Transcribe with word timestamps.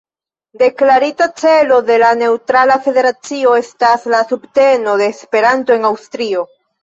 Deklarita 0.59 1.25
celo 1.41 1.75
de 1.89 1.97
la 2.03 2.07
neŭtrala 2.21 2.77
federacio 2.87 3.53
estas 3.59 4.09
la 4.15 4.21
subteno 4.33 4.97
de 5.03 5.11
Esperanto 5.17 5.77
en 5.77 5.89
Aŭstrio. 5.91 6.43